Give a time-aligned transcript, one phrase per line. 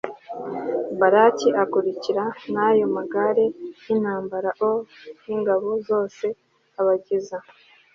[0.99, 3.45] Baraki akurikira n ayo magare
[3.85, 4.71] y intambara o
[5.23, 6.25] n ingabo zose
[6.79, 7.37] abageza